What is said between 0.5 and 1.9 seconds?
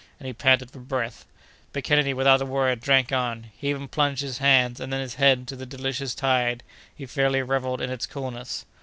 for breath. But